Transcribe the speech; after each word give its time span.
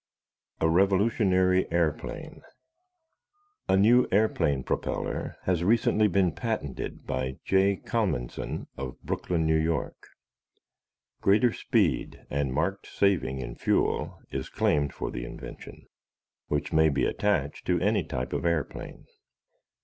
A 0.59 0.67
REVOLUTIONARY 0.67 1.67
AIRPLANE 1.71 2.41
A 3.69 3.77
new 3.77 4.07
airplane 4.11 4.63
propeller 4.63 5.35
has 5.43 5.63
recently 5.63 6.07
been 6.07 6.31
patented 6.31 7.05
by 7.05 7.37
J. 7.45 7.75
Kalmanson 7.75 8.65
of 8.77 8.99
Brooklyn, 9.03 9.47
N. 9.47 9.69
Y. 9.71 9.89
Greater 11.21 11.53
speed 11.53 12.25
and 12.31 12.51
marked 12.51 12.87
saving 12.87 13.41
in 13.41 13.53
fuel 13.53 14.17
is 14.31 14.49
claimed 14.49 14.91
for 14.91 15.11
the 15.11 15.23
invention, 15.23 15.85
which 16.47 16.73
may 16.73 16.89
be 16.89 17.05
attached 17.05 17.67
to 17.67 17.79
any 17.79 18.03
type 18.03 18.33
of 18.33 18.43
airplane. 18.43 19.05